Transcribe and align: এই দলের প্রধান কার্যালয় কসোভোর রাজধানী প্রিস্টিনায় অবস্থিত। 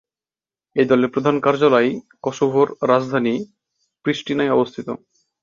এই 0.75 0.87
দলের 0.87 1.09
প্রধান 1.09 1.35
কার্যালয় 1.39 1.89
কসোভোর 2.23 2.67
রাজধানী 2.89 3.35
প্রিস্টিনায় 4.05 4.53
অবস্থিত। 4.53 4.87